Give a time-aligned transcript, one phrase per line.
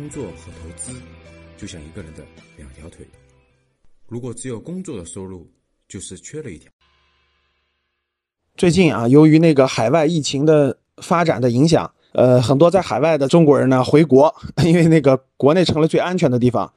[0.00, 0.98] 工作和投资
[1.58, 2.22] 就像一个人的
[2.56, 3.06] 两条腿，
[4.08, 5.46] 如果只有工作的收入，
[5.86, 6.72] 就是缺了一条。
[8.56, 16.72] 最近啊，由于那个海外疫情的发展的影响，呃，很多在海外的中国人呢回国， 因为那个国内成了最安全的地方。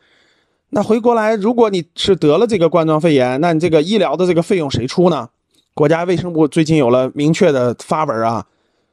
[0.71, 5.29] 那回国来，如果你是得了这个冠状肺炎，那你这个医疗的这个费用谁出呢？
[5.73, 8.45] 国家卫生部最近有了明确的发文啊，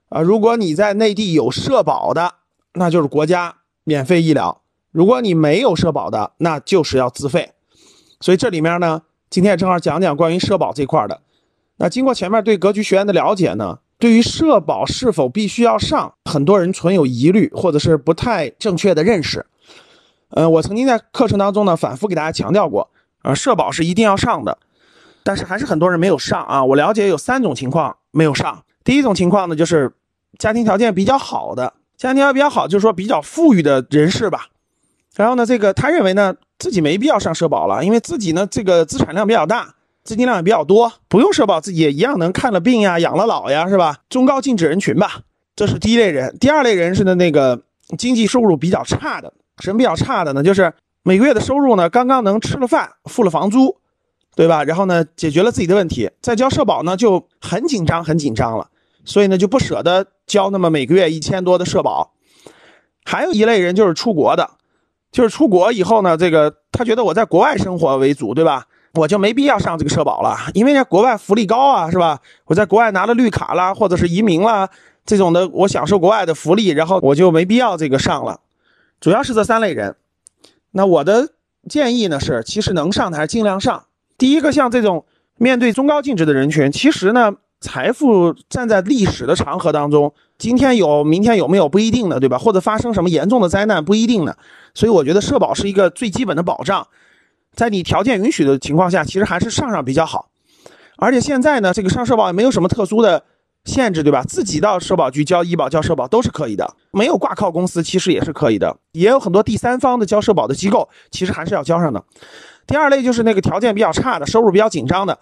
[0.09, 2.35] 啊，如果你在内地有社保的，
[2.75, 3.57] 那就是国家
[3.91, 4.61] 免费医疗；
[4.93, 7.51] 如果你没有社保的，那就是要自费。
[8.21, 11.23] 所以这里面呢，今天也正好讲讲关于社保这块的。
[11.79, 19.45] 那经过前面对格局学员的了解呢，对于社保是否必须要上，很多人存有疑虑，或者是不太正确的认识。
[20.29, 22.89] 呃，我曾经在课程当中呢，反复给大家强调过，
[23.25, 24.57] 呃，社保是一定要上的，
[25.25, 26.65] 但是还是很多人没有上啊。
[26.65, 28.63] 我了解有三种情况没有上。
[28.85, 29.93] 第一种情况呢，就是
[30.39, 34.47] 家庭条件比较好的，家庭条件比较好，就是说比较富裕的人士吧。
[35.15, 43.99] 然后呢，这个他认为呢，自己没必要上社保了，因为自己呢，这个资产量比较大，资金量也比较多，不用社保，自己也一样能看了病呀，养了老呀，是吧？
[44.09, 45.21] 中高净值人群吧，
[45.55, 46.35] 这是第一类人。
[46.41, 47.61] 第二类人是呢，那个
[47.99, 49.31] 经济收入比较差的。
[49.59, 50.43] 什么比较差的呢？
[50.43, 53.77] 就是每个月的收入呢，刚刚能吃了饭，付了房租，
[54.35, 54.65] 对吧？
[54.65, 58.71] 然后呢，解决了自己的问题，再交社保呢，就很紧张，很紧张了。
[59.11, 62.13] 所以呢，就不舍得交那么每个月一千多的社保。
[63.05, 64.51] 还有一类人就是出国的，
[65.11, 68.69] 就是出国以后呢，这个他觉得我在国外生活为主，对吧？
[68.95, 72.21] 我就没必要上这个社保了，因为在国外福利高啊，是吧？
[72.45, 74.71] 我在国外拿了绿卡啦，或者是移民啦
[75.05, 78.39] 这种的，我享受国外的福利，然后我就没必要这个上了。
[79.01, 79.97] 主要是这三类人，
[80.71, 81.31] 那我的
[81.69, 83.87] 建议呢是，其实能上的还是尽量上。
[84.17, 85.05] 第一个，像这种
[85.37, 92.39] 面对中高净值的人群，其实呢，财富站在历史的长河当中，今天有，明天有没有不一定的，对吧？
[92.39, 94.37] 或者发生什么严重的灾难不一定的，
[94.75, 96.87] 所以我觉得社保是一个最基本的保障，
[97.55, 100.31] 在你条件允许的情况下，其实还是上上比较好。
[100.97, 103.25] 而且现在呢，这个上社保也没有什么特殊的。
[103.67, 104.25] 限制对吧？
[104.27, 112.03] 自己到社保局交医保、交社保都是可以的，没有挂靠公司其实也是可以的，也有很多第三方的交社保的机构，其实还是要交上的。
[112.67, 115.19] 第二类就是那个条件比较差的、收入比较紧张的，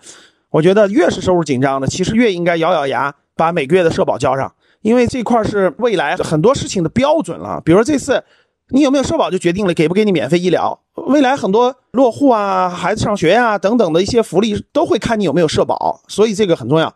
[0.50, 7.60] 我觉得越是收入紧张的，其实越应该咬咬牙把每个月的社保交上，因为这块是未来很多事情的标准了。
[7.64, 8.24] 比如这次
[8.70, 16.94] 你有没有社保就决定了给不给你免费医疗，未来很多落户啊、孩子上学呀等等的一些福利都会看你有没有社保，所以这个很重要。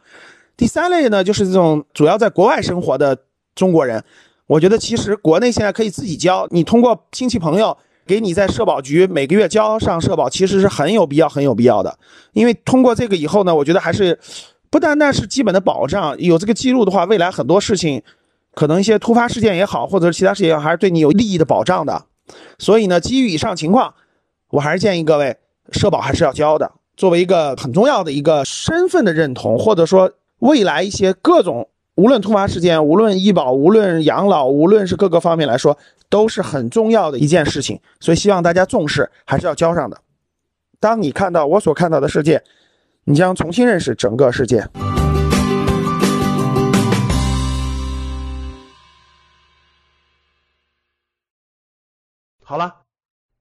[0.56, 3.16] 第三类呢，就是这种主要在国外生活的
[3.54, 4.02] 中国人，
[4.46, 7.76] 我觉得其实国内现在可以自己交，你通过亲戚朋友
[8.06, 11.98] 给你在社保局每个月交上社保，其实是很有必要、很有必要的。
[12.32, 14.18] 因为通过这个以后呢，我觉得还是
[14.70, 18.02] 不单单是基本的保障，有这个记录的话，未来很多事情，
[18.54, 22.04] 可能一些突发事件也好，或者是其他事情也好，还是对你有利益的保障的。
[22.58, 23.94] 所以呢，基于以上情况，
[24.50, 25.36] 我还是建议各位
[25.70, 30.12] 社保还是要交的，作为一个很重要的一个身份的认同，或者说。
[30.42, 35.76] 未来一些各种，无论突发事件，无论医保，无论养老，无论是各个方面来说，
[36.08, 37.78] 都是很重要的一件事情。
[38.00, 40.00] 所以希望大家重视，还是要交上的。
[40.80, 42.42] 当你看到我所看到的世界，
[43.04, 44.66] 你将重新认识整个世界。
[52.42, 52.76] 好了，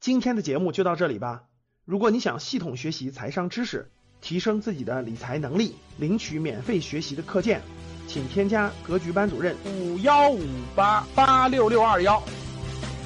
[0.02, 1.44] 今天的节目就到这里吧。
[1.86, 3.90] 如果你想系统学习财商知识，
[4.20, 7.62] 提升自己的理财能力，领取免费学习的课件，
[8.12, 10.44] 请添加格局班主任五幺五
[10.76, 12.22] 八八六六二幺，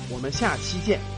[0.10, 1.15] 我们下期见。